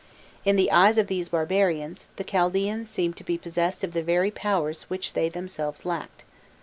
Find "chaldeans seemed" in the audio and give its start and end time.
2.23-3.15